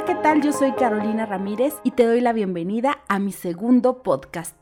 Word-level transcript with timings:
Hola, 0.00 0.14
¿qué 0.14 0.22
tal? 0.22 0.40
Yo 0.40 0.52
soy 0.52 0.72
Carolina 0.72 1.26
Ramírez 1.26 1.74
y 1.84 1.90
te 1.90 2.06
doy 2.06 2.22
la 2.22 2.32
bienvenida 2.32 3.00
a 3.08 3.18
mi 3.18 3.32
segundo 3.32 4.02
podcast. 4.02 4.56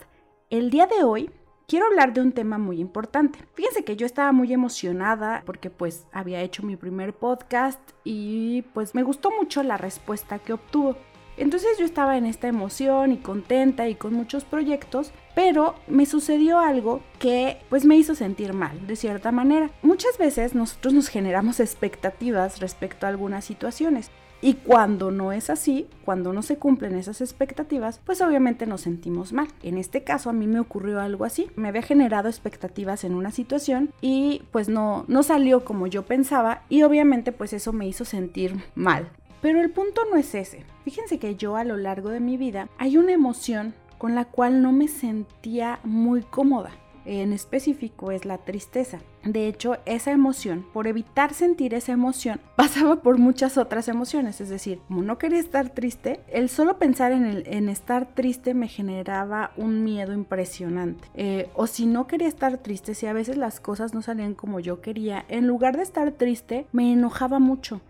El 0.50 0.68
día 0.68 0.88
de 0.88 1.04
hoy 1.04 1.30
quiero 1.68 1.86
hablar 1.86 2.12
de 2.12 2.22
un 2.22 2.32
tema 2.32 2.58
muy 2.58 2.80
importante. 2.80 3.38
Fíjense 3.54 3.84
que 3.84 3.94
yo 3.94 4.04
estaba 4.04 4.32
muy 4.32 4.52
emocionada 4.52 5.44
porque 5.46 5.70
pues 5.70 6.08
había 6.10 6.42
hecho 6.42 6.64
mi 6.64 6.74
primer 6.74 7.14
podcast 7.14 7.78
y 8.02 8.62
pues 8.74 8.96
me 8.96 9.04
gustó 9.04 9.30
mucho 9.30 9.62
la 9.62 9.76
respuesta 9.76 10.40
que 10.40 10.54
obtuvo. 10.54 10.96
Entonces 11.38 11.78
yo 11.78 11.84
estaba 11.84 12.16
en 12.16 12.26
esta 12.26 12.48
emoción 12.48 13.12
y 13.12 13.18
contenta 13.18 13.88
y 13.88 13.94
con 13.94 14.12
muchos 14.12 14.44
proyectos, 14.44 15.12
pero 15.34 15.76
me 15.86 16.04
sucedió 16.04 16.58
algo 16.58 17.00
que 17.18 17.58
pues 17.68 17.84
me 17.84 17.96
hizo 17.96 18.14
sentir 18.14 18.52
mal, 18.52 18.86
de 18.86 18.96
cierta 18.96 19.32
manera. 19.32 19.70
Muchas 19.82 20.18
veces 20.18 20.54
nosotros 20.54 20.94
nos 20.94 21.08
generamos 21.08 21.60
expectativas 21.60 22.60
respecto 22.60 23.06
a 23.06 23.10
algunas 23.10 23.44
situaciones. 23.44 24.10
Y 24.40 24.54
cuando 24.54 25.10
no 25.10 25.32
es 25.32 25.50
así, 25.50 25.88
cuando 26.04 26.32
no 26.32 26.42
se 26.42 26.58
cumplen 26.58 26.94
esas 26.94 27.20
expectativas, 27.20 28.00
pues 28.04 28.20
obviamente 28.20 28.66
nos 28.66 28.82
sentimos 28.82 29.32
mal. 29.32 29.48
En 29.62 29.78
este 29.78 30.04
caso 30.04 30.30
a 30.30 30.32
mí 30.32 30.46
me 30.46 30.60
ocurrió 30.60 31.00
algo 31.00 31.24
así. 31.24 31.50
Me 31.56 31.68
había 31.68 31.82
generado 31.82 32.28
expectativas 32.28 33.02
en 33.02 33.14
una 33.14 33.32
situación 33.32 33.90
y 34.00 34.42
pues 34.52 34.68
no, 34.68 35.04
no 35.08 35.24
salió 35.24 35.64
como 35.64 35.88
yo 35.88 36.04
pensaba 36.04 36.62
y 36.68 36.82
obviamente 36.84 37.32
pues 37.32 37.52
eso 37.52 37.72
me 37.72 37.88
hizo 37.88 38.04
sentir 38.04 38.54
mal. 38.76 39.10
Pero 39.40 39.60
el 39.60 39.70
punto 39.70 40.02
no 40.10 40.16
es 40.16 40.34
ese. 40.34 40.64
Fíjense 40.84 41.18
que 41.18 41.36
yo 41.36 41.56
a 41.56 41.64
lo 41.64 41.76
largo 41.76 42.10
de 42.10 42.20
mi 42.20 42.36
vida 42.36 42.68
hay 42.78 42.96
una 42.96 43.12
emoción 43.12 43.74
con 43.98 44.14
la 44.14 44.24
cual 44.24 44.62
no 44.62 44.72
me 44.72 44.88
sentía 44.88 45.80
muy 45.84 46.22
cómoda. 46.22 46.70
En 47.04 47.32
específico 47.32 48.10
es 48.10 48.26
la 48.26 48.36
tristeza. 48.36 48.98
De 49.24 49.48
hecho, 49.48 49.78
esa 49.86 50.10
emoción, 50.10 50.66
por 50.74 50.86
evitar 50.86 51.32
sentir 51.32 51.72
esa 51.72 51.92
emoción, 51.92 52.38
pasaba 52.56 52.96
por 52.96 53.16
muchas 53.16 53.56
otras 53.56 53.88
emociones. 53.88 54.42
Es 54.42 54.50
decir, 54.50 54.80
como 54.88 55.02
no 55.02 55.16
quería 55.16 55.38
estar 55.38 55.70
triste, 55.70 56.20
el 56.28 56.50
solo 56.50 56.78
pensar 56.78 57.12
en, 57.12 57.24
el, 57.24 57.44
en 57.46 57.70
estar 57.70 58.14
triste 58.14 58.52
me 58.52 58.68
generaba 58.68 59.52
un 59.56 59.84
miedo 59.84 60.12
impresionante. 60.12 61.08
Eh, 61.14 61.48
o 61.54 61.66
si 61.66 61.86
no 61.86 62.06
quería 62.06 62.28
estar 62.28 62.58
triste, 62.58 62.94
si 62.94 63.06
a 63.06 63.14
veces 63.14 63.38
las 63.38 63.58
cosas 63.58 63.94
no 63.94 64.02
salían 64.02 64.34
como 64.34 64.60
yo 64.60 64.82
quería, 64.82 65.24
en 65.28 65.46
lugar 65.46 65.78
de 65.78 65.84
estar 65.84 66.12
triste, 66.12 66.66
me 66.72 66.92
enojaba 66.92 67.38
mucho. 67.38 67.80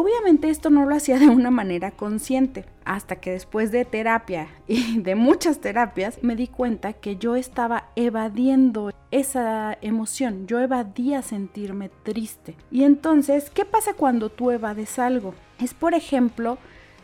Obviamente 0.00 0.48
esto 0.48 0.70
no 0.70 0.86
lo 0.86 0.94
hacía 0.94 1.18
de 1.18 1.26
una 1.26 1.50
manera 1.50 1.90
consciente, 1.90 2.64
hasta 2.84 3.16
que 3.16 3.32
después 3.32 3.72
de 3.72 3.84
terapia 3.84 4.46
y 4.68 4.98
de 5.02 5.16
muchas 5.16 5.58
terapias 5.58 6.22
me 6.22 6.36
di 6.36 6.46
cuenta 6.46 6.92
que 6.92 7.16
yo 7.16 7.34
estaba 7.34 7.88
evadiendo 7.96 8.92
esa 9.10 9.76
emoción, 9.80 10.46
yo 10.46 10.60
evadía 10.60 11.22
sentirme 11.22 11.90
triste. 12.04 12.54
Y 12.70 12.84
entonces, 12.84 13.50
¿qué 13.50 13.64
pasa 13.64 13.92
cuando 13.92 14.30
tú 14.30 14.52
evades 14.52 15.00
algo? 15.00 15.34
Es 15.58 15.74
por 15.74 15.94
ejemplo, 15.94 16.58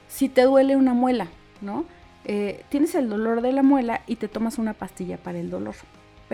si 0.07 0.29
te 0.29 0.43
duele 0.43 0.77
una 0.77 0.95
muela, 0.95 1.27
¿no? 1.63 1.87
Eh, 2.25 2.63
tienes 2.69 2.95
el 2.95 3.09
dolor 3.09 3.41
de 3.41 3.51
la 3.51 3.65
muela 3.65 4.03
y 4.07 4.15
te 4.15 4.29
tomas 4.29 4.57
una 4.57 4.73
pastilla 4.73 5.17
para 5.17 5.41
el 5.41 5.51
dolor 5.51 5.75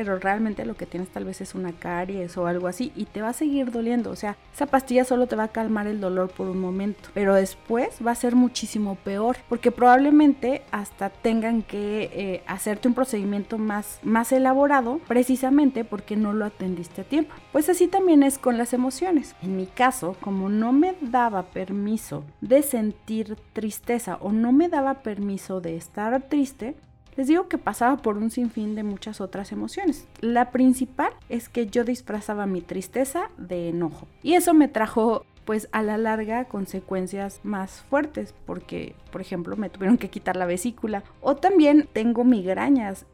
pero 0.01 0.19
realmente 0.19 0.65
lo 0.65 0.77
que 0.79 0.87
tienes 0.87 1.11
tal 1.11 1.27
vez 1.27 1.43
es 1.43 1.55
una 1.55 1.73
caries 1.73 2.39
o 2.39 2.47
algo 2.47 2.69
así 2.69 2.91
y 2.97 3.05
te 3.05 3.21
va 3.21 3.29
a 3.29 3.33
seguir 3.35 3.71
doliendo. 3.71 4.11
O 4.11 4.17
sea, 4.17 4.39
esa 4.55 4.65
pastilla 4.65 5.05
solo 5.05 5.27
te 5.27 5.37
va 5.37 5.45
a 5.45 5.49
calmar 5.49 5.87
el 5.87 6.01
dolor 6.01 6.31
por 6.31 6.49
un 6.49 6.59
momento, 6.59 7.11
pero 7.13 7.35
después 7.35 7.99
va 8.05 8.13
a 8.13 8.15
ser 8.15 8.35
muchísimo 8.35 8.95
peor 8.95 9.37
porque 9.51 9.71
probablemente 9.71 10.63
hasta 10.71 11.11
tengan 11.11 11.61
que 11.61 12.11
eh, 12.15 12.43
hacerte 12.47 12.89
un 12.89 12.95
procedimiento 12.95 13.59
más, 13.59 14.01
más 14.03 14.33
elaborado 14.33 15.01
precisamente 15.07 15.85
porque 15.85 16.17
no 16.17 16.33
lo 16.33 16.47
atendiste 16.47 17.03
a 17.03 17.05
tiempo. 17.05 17.35
Pues 17.53 17.69
así 17.69 17.87
también 17.87 18.23
es 18.23 18.39
con 18.39 18.57
las 18.57 18.73
emociones. 18.73 19.35
En 19.43 19.59
mi 19.59 19.67
caso, 19.67 20.17
como 20.23 20.49
no 20.49 20.73
me 20.73 20.95
daba 21.03 21.43
permiso 21.43 22.25
de 22.41 22.63
sentir 22.63 23.37
tristeza 23.53 24.17
o 24.23 24.33
no 24.33 24.51
me 24.51 24.71
daba 24.71 25.03
permiso 25.03 25.61
de 25.61 25.77
estar 25.77 26.23
triste, 26.23 26.75
les 27.21 27.27
digo 27.27 27.49
que 27.49 27.59
pasaba 27.59 27.99
por 27.99 28.17
un 28.17 28.31
sinfín 28.31 28.75
de 28.75 28.83
muchas 28.83 29.21
otras 29.21 29.53
emociones. 29.53 30.09
La 30.23 30.51
principal 30.51 31.13
es 31.29 31.51
que 31.51 31.67
yo 31.67 31.85
disfrazaba 31.85 32.47
mi 32.47 32.63
tristeza 32.63 33.29
de 33.37 33.69
enojo. 33.69 34.09
Y 34.23 34.37
eso 34.37 34.55
me 34.55 34.69
trajo 34.69 35.27
pues 35.45 35.69
a 35.73 35.83
la 35.83 35.99
larga 35.99 36.47
consecuencias 36.47 37.41
más 37.43 37.83
fuertes 37.83 38.35
porque 38.47 38.95
por 39.13 39.21
ejemplo 39.21 39.55
me 39.59 39.69
tuvieron 39.69 39.99
que 39.99 40.09
quitar 40.09 40.35
la 40.37 40.47
vesícula 40.47 41.05
o 41.21 41.37
también 41.37 41.91
tengo 41.93 42.25
migrañas 42.25 43.05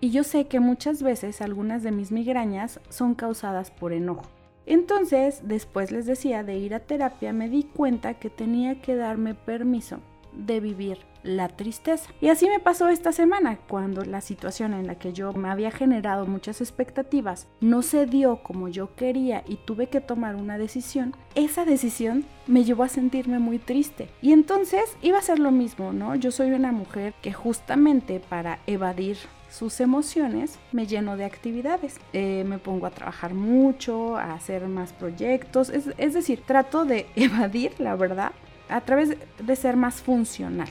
y 0.00 0.10
yo 0.10 0.24
sé 0.24 0.46
que 0.46 0.58
muchas 0.58 1.02
veces 1.02 1.42
algunas 1.42 1.82
de 1.82 1.92
mis 1.92 2.12
migrañas 2.12 2.80
son 2.88 3.14
causadas 3.14 3.70
por 3.70 3.92
enojo. 3.92 4.22
Entonces, 4.64 5.42
después 5.44 5.92
les 5.92 6.06
decía 6.06 6.44
de 6.44 6.56
ir 6.56 6.74
a 6.74 6.80
terapia, 6.80 7.34
me 7.34 7.50
di 7.50 7.64
cuenta 7.64 8.14
que 8.14 8.30
tenía 8.30 8.80
que 8.80 8.96
darme 8.96 9.34
permiso 9.34 10.00
de 10.32 10.60
vivir 10.60 10.98
la 11.22 11.48
tristeza. 11.48 12.10
Y 12.20 12.28
así 12.28 12.48
me 12.48 12.60
pasó 12.60 12.88
esta 12.88 13.12
semana, 13.12 13.58
cuando 13.68 14.04
la 14.04 14.20
situación 14.20 14.72
en 14.74 14.86
la 14.86 14.94
que 14.94 15.12
yo 15.12 15.32
me 15.32 15.50
había 15.50 15.70
generado 15.70 16.26
muchas 16.26 16.60
expectativas 16.60 17.46
no 17.60 17.82
se 17.82 18.06
dio 18.06 18.42
como 18.42 18.68
yo 18.68 18.94
quería 18.94 19.44
y 19.46 19.56
tuve 19.56 19.88
que 19.88 20.00
tomar 20.00 20.36
una 20.36 20.58
decisión, 20.58 21.14
esa 21.34 21.64
decisión 21.64 22.24
me 22.46 22.64
llevó 22.64 22.84
a 22.84 22.88
sentirme 22.88 23.38
muy 23.38 23.58
triste. 23.58 24.08
Y 24.22 24.32
entonces 24.32 24.96
iba 25.02 25.18
a 25.18 25.22
ser 25.22 25.38
lo 25.38 25.50
mismo, 25.50 25.92
¿no? 25.92 26.14
Yo 26.14 26.30
soy 26.30 26.52
una 26.52 26.72
mujer 26.72 27.14
que 27.22 27.32
justamente 27.32 28.20
para 28.20 28.60
evadir 28.66 29.18
sus 29.50 29.80
emociones, 29.80 30.58
me 30.72 30.86
lleno 30.86 31.16
de 31.16 31.24
actividades. 31.24 31.98
Eh, 32.12 32.44
me 32.46 32.58
pongo 32.58 32.86
a 32.86 32.90
trabajar 32.90 33.34
mucho, 33.34 34.16
a 34.16 34.34
hacer 34.34 34.66
más 34.68 34.92
proyectos, 34.92 35.70
es, 35.70 35.90
es 35.98 36.14
decir, 36.14 36.42
trato 36.46 36.84
de 36.84 37.06
evadir, 37.16 37.72
la 37.78 37.96
verdad, 37.96 38.32
a 38.70 38.80
través 38.82 39.16
de 39.38 39.56
ser 39.56 39.76
más 39.76 40.02
funcional. 40.02 40.68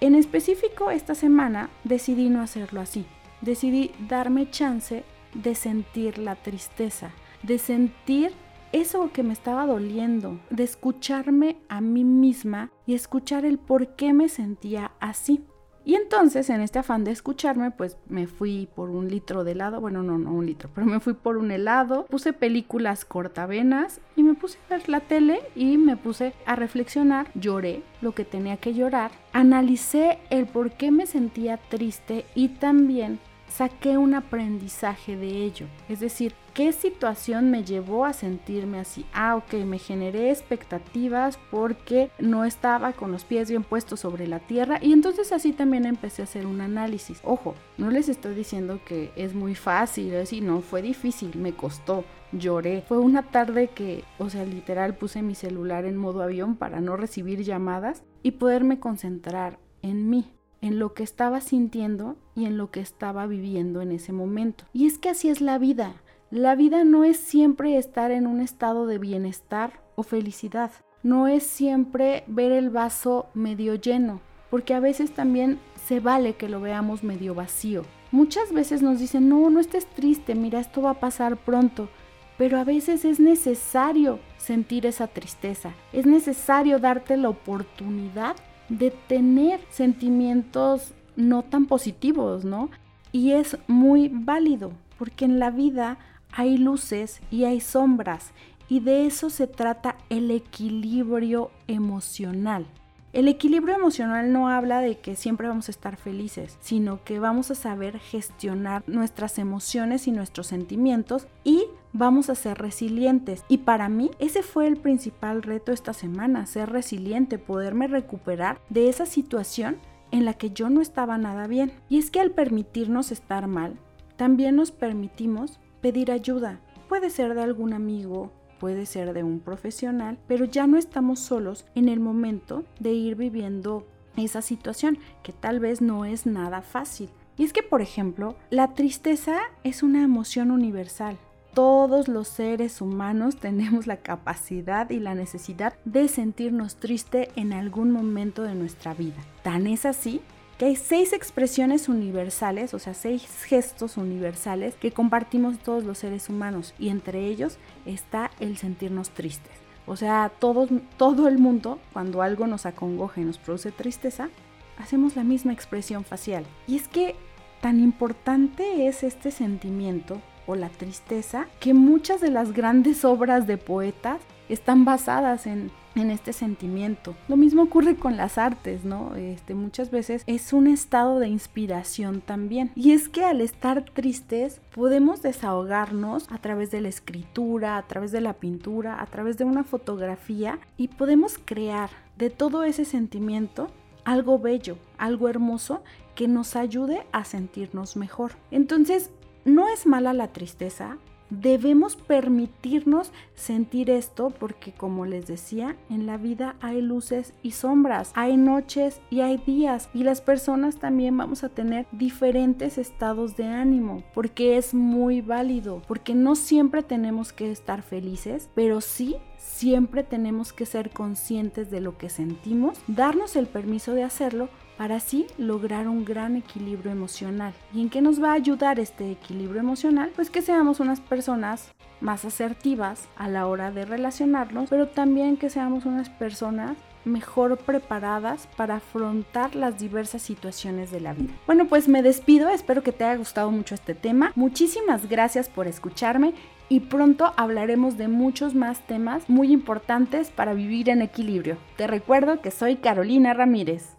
En 0.00 0.14
específico, 0.14 0.90
esta 0.90 1.14
semana 1.14 1.70
decidí 1.84 2.28
no 2.28 2.42
hacerlo 2.42 2.80
así. 2.80 3.06
Decidí 3.40 3.92
darme 4.08 4.50
chance 4.50 5.04
de 5.34 5.54
sentir 5.54 6.18
la 6.18 6.36
tristeza, 6.36 7.10
de 7.42 7.58
sentir 7.58 8.32
eso 8.72 9.10
que 9.12 9.22
me 9.22 9.32
estaba 9.32 9.66
doliendo, 9.66 10.40
de 10.50 10.64
escucharme 10.64 11.56
a 11.68 11.80
mí 11.80 12.04
misma 12.04 12.70
y 12.86 12.94
escuchar 12.94 13.44
el 13.44 13.58
por 13.58 13.96
qué 13.96 14.12
me 14.12 14.28
sentía 14.28 14.92
así. 15.00 15.44
Y 15.86 15.94
entonces, 15.94 16.50
en 16.50 16.62
este 16.62 16.80
afán 16.80 17.04
de 17.04 17.12
escucharme, 17.12 17.70
pues 17.70 17.96
me 18.08 18.26
fui 18.26 18.68
por 18.74 18.90
un 18.90 19.08
litro 19.08 19.44
de 19.44 19.52
helado. 19.52 19.80
Bueno, 19.80 20.02
no, 20.02 20.18
no 20.18 20.32
un 20.32 20.44
litro, 20.44 20.68
pero 20.74 20.84
me 20.84 20.98
fui 20.98 21.14
por 21.14 21.36
un 21.36 21.52
helado. 21.52 22.06
Puse 22.06 22.32
películas 22.32 23.04
cortavenas 23.04 24.00
y 24.16 24.24
me 24.24 24.34
puse 24.34 24.58
a 24.66 24.74
ver 24.74 24.88
la 24.88 24.98
tele 24.98 25.42
y 25.54 25.78
me 25.78 25.96
puse 25.96 26.34
a 26.44 26.56
reflexionar. 26.56 27.28
Lloré 27.36 27.84
lo 28.00 28.16
que 28.16 28.24
tenía 28.24 28.56
que 28.56 28.74
llorar. 28.74 29.12
Analicé 29.32 30.18
el 30.28 30.46
por 30.46 30.72
qué 30.72 30.90
me 30.90 31.06
sentía 31.06 31.56
triste 31.56 32.26
y 32.34 32.48
también 32.48 33.20
saqué 33.48 33.96
un 33.96 34.14
aprendizaje 34.14 35.16
de 35.16 35.44
ello. 35.44 35.66
Es 35.88 36.00
decir, 36.00 36.34
¿qué 36.56 36.72
situación 36.72 37.50
me 37.50 37.64
llevó 37.64 38.06
a 38.06 38.14
sentirme 38.14 38.78
así? 38.78 39.04
Ah, 39.12 39.36
ok, 39.36 39.62
me 39.66 39.78
generé 39.78 40.30
expectativas 40.30 41.38
porque 41.50 42.10
no 42.18 42.46
estaba 42.46 42.94
con 42.94 43.12
los 43.12 43.26
pies 43.26 43.50
bien 43.50 43.62
puestos 43.62 44.00
sobre 44.00 44.26
la 44.26 44.38
tierra 44.38 44.78
y 44.80 44.94
entonces 44.94 45.32
así 45.32 45.52
también 45.52 45.84
empecé 45.84 46.22
a 46.22 46.24
hacer 46.24 46.46
un 46.46 46.62
análisis. 46.62 47.20
Ojo, 47.24 47.54
no 47.76 47.90
les 47.90 48.08
estoy 48.08 48.34
diciendo 48.34 48.80
que 48.86 49.12
es 49.16 49.34
muy 49.34 49.54
fácil, 49.54 50.16
así, 50.16 50.40
no, 50.40 50.62
fue 50.62 50.80
difícil, 50.80 51.36
me 51.36 51.52
costó, 51.52 52.06
lloré. 52.32 52.84
Fue 52.88 52.96
una 52.96 53.24
tarde 53.24 53.68
que, 53.68 54.04
o 54.18 54.30
sea, 54.30 54.46
literal 54.46 54.96
puse 54.96 55.20
mi 55.20 55.34
celular 55.34 55.84
en 55.84 55.98
modo 55.98 56.22
avión 56.22 56.56
para 56.56 56.80
no 56.80 56.96
recibir 56.96 57.42
llamadas 57.42 58.02
y 58.22 58.30
poderme 58.30 58.80
concentrar 58.80 59.58
en 59.82 60.08
mí 60.08 60.32
en 60.62 60.78
lo 60.78 60.94
que 60.94 61.02
estaba 61.02 61.42
sintiendo 61.42 62.16
y 62.34 62.46
en 62.46 62.56
lo 62.56 62.70
que 62.70 62.80
estaba 62.80 63.26
viviendo 63.26 63.82
en 63.82 63.92
ese 63.92 64.12
momento. 64.12 64.64
Y 64.72 64.86
es 64.86 64.96
que 64.96 65.10
así 65.10 65.28
es 65.28 65.42
la 65.42 65.58
vida. 65.58 65.94
La 66.32 66.56
vida 66.56 66.82
no 66.82 67.04
es 67.04 67.18
siempre 67.18 67.78
estar 67.78 68.10
en 68.10 68.26
un 68.26 68.40
estado 68.40 68.88
de 68.88 68.98
bienestar 68.98 69.80
o 69.94 70.02
felicidad. 70.02 70.72
No 71.04 71.28
es 71.28 71.44
siempre 71.44 72.24
ver 72.26 72.50
el 72.50 72.68
vaso 72.68 73.26
medio 73.32 73.76
lleno, 73.76 74.20
porque 74.50 74.74
a 74.74 74.80
veces 74.80 75.12
también 75.12 75.60
se 75.86 76.00
vale 76.00 76.34
que 76.34 76.48
lo 76.48 76.60
veamos 76.60 77.04
medio 77.04 77.32
vacío. 77.36 77.84
Muchas 78.10 78.52
veces 78.52 78.82
nos 78.82 78.98
dicen, 78.98 79.28
no, 79.28 79.50
no 79.50 79.60
estés 79.60 79.86
triste, 79.86 80.34
mira, 80.34 80.58
esto 80.58 80.82
va 80.82 80.90
a 80.90 81.00
pasar 81.00 81.36
pronto. 81.36 81.88
Pero 82.36 82.58
a 82.58 82.64
veces 82.64 83.04
es 83.04 83.20
necesario 83.20 84.18
sentir 84.36 84.84
esa 84.84 85.06
tristeza, 85.06 85.74
es 85.92 86.06
necesario 86.06 86.80
darte 86.80 87.16
la 87.16 87.28
oportunidad 87.28 88.34
de 88.68 88.90
tener 88.90 89.60
sentimientos 89.70 90.92
no 91.14 91.44
tan 91.44 91.66
positivos, 91.66 92.44
¿no? 92.44 92.68
Y 93.12 93.30
es 93.30 93.56
muy 93.68 94.08
válido, 94.12 94.72
porque 94.98 95.24
en 95.24 95.38
la 95.38 95.50
vida 95.50 95.98
hay 96.32 96.58
luces 96.58 97.20
y 97.30 97.44
hay 97.44 97.60
sombras, 97.60 98.32
y 98.68 98.80
de 98.80 99.06
eso 99.06 99.30
se 99.30 99.46
trata 99.46 99.96
el 100.10 100.30
equilibrio 100.30 101.50
emocional. 101.66 102.66
El 103.12 103.28
equilibrio 103.28 103.74
emocional 103.74 104.30
no 104.30 104.50
habla 104.50 104.80
de 104.80 104.98
que 104.98 105.16
siempre 105.16 105.48
vamos 105.48 105.68
a 105.68 105.70
estar 105.70 105.96
felices, 105.96 106.58
sino 106.60 107.02
que 107.02 107.18
vamos 107.18 107.50
a 107.50 107.54
saber 107.54 107.98
gestionar 107.98 108.82
nuestras 108.86 109.38
emociones 109.38 110.06
y 110.06 110.12
nuestros 110.12 110.48
sentimientos 110.48 111.26
y 111.42 111.64
vamos 111.94 112.28
a 112.28 112.34
ser 112.34 112.58
resilientes. 112.58 113.42
Y 113.48 113.58
para 113.58 113.88
mí 113.88 114.10
ese 114.18 114.42
fue 114.42 114.66
el 114.66 114.76
principal 114.76 115.42
reto 115.42 115.72
esta 115.72 115.94
semana, 115.94 116.44
ser 116.44 116.68
resiliente, 116.68 117.38
poderme 117.38 117.86
recuperar 117.86 118.60
de 118.68 118.90
esa 118.90 119.06
situación 119.06 119.78
en 120.10 120.26
la 120.26 120.34
que 120.34 120.50
yo 120.50 120.68
no 120.68 120.82
estaba 120.82 121.16
nada 121.16 121.46
bien. 121.46 121.72
Y 121.88 121.96
es 121.96 122.10
que 122.10 122.20
al 122.20 122.32
permitirnos 122.32 123.12
estar 123.12 123.46
mal, 123.46 123.78
también 124.16 124.56
nos 124.56 124.72
permitimos 124.72 125.58
pedir 125.86 126.10
ayuda. 126.10 126.58
Puede 126.88 127.10
ser 127.10 127.36
de 127.36 127.44
algún 127.44 127.72
amigo, 127.72 128.32
puede 128.58 128.86
ser 128.86 129.12
de 129.12 129.22
un 129.22 129.38
profesional, 129.38 130.18
pero 130.26 130.44
ya 130.44 130.66
no 130.66 130.78
estamos 130.78 131.20
solos 131.20 131.64
en 131.76 131.88
el 131.88 132.00
momento 132.00 132.64
de 132.80 132.90
ir 132.92 133.14
viviendo 133.14 133.86
esa 134.16 134.42
situación, 134.42 134.98
que 135.22 135.32
tal 135.32 135.60
vez 135.60 135.80
no 135.80 136.04
es 136.04 136.26
nada 136.26 136.60
fácil. 136.60 137.08
Y 137.38 137.44
es 137.44 137.52
que, 137.52 137.62
por 137.62 137.82
ejemplo, 137.82 138.34
la 138.50 138.74
tristeza 138.74 139.38
es 139.62 139.84
una 139.84 140.02
emoción 140.02 140.50
universal. 140.50 141.18
Todos 141.54 142.08
los 142.08 142.26
seres 142.26 142.80
humanos 142.80 143.36
tenemos 143.40 143.86
la 143.86 143.98
capacidad 143.98 144.90
y 144.90 144.98
la 144.98 145.14
necesidad 145.14 145.74
de 145.84 146.08
sentirnos 146.08 146.74
triste 146.80 147.30
en 147.36 147.52
algún 147.52 147.92
momento 147.92 148.42
de 148.42 148.56
nuestra 148.56 148.92
vida. 148.92 149.22
Tan 149.44 149.68
es 149.68 149.86
así 149.86 150.20
que 150.58 150.64
hay 150.66 150.76
seis 150.76 151.12
expresiones 151.12 151.88
universales, 151.88 152.72
o 152.72 152.78
sea, 152.78 152.94
seis 152.94 153.26
gestos 153.44 153.96
universales 153.96 154.74
que 154.74 154.90
compartimos 154.90 155.58
todos 155.58 155.84
los 155.84 155.98
seres 155.98 156.28
humanos 156.28 156.74
y 156.78 156.88
entre 156.88 157.26
ellos 157.26 157.58
está 157.84 158.30
el 158.40 158.56
sentirnos 158.56 159.10
tristes. 159.10 159.52
O 159.86 159.96
sea, 159.96 160.32
todo, 160.38 160.66
todo 160.96 161.28
el 161.28 161.38
mundo, 161.38 161.78
cuando 161.92 162.22
algo 162.22 162.46
nos 162.46 162.66
acongoja 162.66 163.20
y 163.20 163.24
nos 163.24 163.38
produce 163.38 163.70
tristeza, 163.70 164.30
hacemos 164.78 165.14
la 165.14 165.24
misma 165.24 165.52
expresión 165.52 166.04
facial. 166.04 166.44
Y 166.66 166.76
es 166.76 166.88
que 166.88 167.14
tan 167.60 167.78
importante 167.80 168.88
es 168.88 169.02
este 169.02 169.30
sentimiento 169.30 170.20
o 170.46 170.56
la 170.56 170.68
tristeza 170.68 171.46
que 171.60 171.74
muchas 171.74 172.20
de 172.20 172.30
las 172.30 172.52
grandes 172.52 173.04
obras 173.04 173.46
de 173.46 173.58
poetas 173.58 174.20
están 174.48 174.84
basadas 174.84 175.46
en 175.46 175.70
en 176.00 176.10
este 176.10 176.32
sentimiento. 176.32 177.16
Lo 177.28 177.36
mismo 177.36 177.62
ocurre 177.62 177.96
con 177.96 178.16
las 178.16 178.38
artes, 178.38 178.84
¿no? 178.84 179.14
Este, 179.16 179.54
muchas 179.54 179.90
veces 179.90 180.22
es 180.26 180.52
un 180.52 180.66
estado 180.66 181.18
de 181.18 181.28
inspiración 181.28 182.20
también. 182.20 182.70
Y 182.74 182.92
es 182.92 183.08
que 183.08 183.24
al 183.24 183.40
estar 183.40 183.84
tristes 183.84 184.60
podemos 184.74 185.22
desahogarnos 185.22 186.30
a 186.30 186.38
través 186.38 186.70
de 186.70 186.80
la 186.80 186.88
escritura, 186.88 187.78
a 187.78 187.82
través 187.82 188.12
de 188.12 188.20
la 188.20 188.34
pintura, 188.34 189.00
a 189.00 189.06
través 189.06 189.38
de 189.38 189.44
una 189.44 189.64
fotografía 189.64 190.58
y 190.76 190.88
podemos 190.88 191.38
crear 191.44 191.90
de 192.16 192.30
todo 192.30 192.64
ese 192.64 192.84
sentimiento 192.84 193.68
algo 194.04 194.38
bello, 194.38 194.78
algo 194.98 195.28
hermoso 195.28 195.82
que 196.14 196.28
nos 196.28 196.56
ayude 196.56 197.06
a 197.12 197.24
sentirnos 197.24 197.96
mejor. 197.96 198.32
Entonces, 198.50 199.10
no 199.44 199.68
es 199.68 199.86
mala 199.86 200.12
la 200.12 200.28
tristeza, 200.28 200.98
Debemos 201.30 201.96
permitirnos 201.96 203.10
sentir 203.34 203.90
esto 203.90 204.30
porque 204.30 204.72
como 204.72 205.06
les 205.06 205.26
decía, 205.26 205.76
en 205.90 206.06
la 206.06 206.16
vida 206.16 206.54
hay 206.60 206.80
luces 206.80 207.32
y 207.42 207.52
sombras, 207.52 208.12
hay 208.14 208.36
noches 208.36 209.00
y 209.10 209.20
hay 209.20 209.38
días 209.38 209.88
y 209.92 210.04
las 210.04 210.20
personas 210.20 210.76
también 210.76 211.16
vamos 211.16 211.42
a 211.42 211.48
tener 211.48 211.86
diferentes 211.90 212.78
estados 212.78 213.36
de 213.36 213.46
ánimo 213.46 214.04
porque 214.14 214.56
es 214.56 214.72
muy 214.72 215.20
válido, 215.20 215.82
porque 215.88 216.14
no 216.14 216.36
siempre 216.36 216.82
tenemos 216.82 217.32
que 217.32 217.50
estar 217.50 217.82
felices, 217.82 218.48
pero 218.54 218.80
sí 218.80 219.16
siempre 219.38 220.04
tenemos 220.04 220.52
que 220.52 220.66
ser 220.66 220.90
conscientes 220.90 221.70
de 221.70 221.80
lo 221.80 221.98
que 221.98 222.08
sentimos, 222.08 222.78
darnos 222.86 223.36
el 223.36 223.46
permiso 223.46 223.94
de 223.94 224.04
hacerlo 224.04 224.48
para 224.76 224.96
así 224.96 225.26
lograr 225.38 225.88
un 225.88 226.04
gran 226.04 226.36
equilibrio 226.36 226.92
emocional. 226.92 227.54
¿Y 227.72 227.80
en 227.80 227.90
qué 227.90 228.00
nos 228.00 228.22
va 228.22 228.30
a 228.30 228.34
ayudar 228.34 228.78
este 228.78 229.10
equilibrio 229.10 229.60
emocional? 229.60 230.12
Pues 230.14 230.30
que 230.30 230.42
seamos 230.42 230.80
unas 230.80 231.00
personas 231.00 231.72
más 232.00 232.24
asertivas 232.24 233.08
a 233.16 233.28
la 233.28 233.46
hora 233.46 233.70
de 233.70 233.84
relacionarnos, 233.84 234.68
pero 234.70 234.88
también 234.88 235.36
que 235.36 235.50
seamos 235.50 235.86
unas 235.86 236.10
personas 236.10 236.76
mejor 237.06 237.56
preparadas 237.58 238.48
para 238.56 238.76
afrontar 238.76 239.54
las 239.54 239.78
diversas 239.78 240.22
situaciones 240.22 240.90
de 240.90 241.00
la 241.00 241.14
vida. 241.14 241.32
Bueno, 241.46 241.66
pues 241.66 241.88
me 241.88 242.02
despido, 242.02 242.48
espero 242.48 242.82
que 242.82 242.92
te 242.92 243.04
haya 243.04 243.16
gustado 243.16 243.50
mucho 243.50 243.74
este 243.74 243.94
tema. 243.94 244.32
Muchísimas 244.34 245.08
gracias 245.08 245.48
por 245.48 245.68
escucharme 245.68 246.34
y 246.68 246.80
pronto 246.80 247.32
hablaremos 247.36 247.96
de 247.96 248.08
muchos 248.08 248.54
más 248.54 248.80
temas 248.86 249.28
muy 249.30 249.52
importantes 249.52 250.30
para 250.30 250.54
vivir 250.54 250.90
en 250.90 251.00
equilibrio. 251.00 251.56
Te 251.76 251.86
recuerdo 251.86 252.40
que 252.40 252.50
soy 252.50 252.76
Carolina 252.76 253.34
Ramírez. 253.34 253.95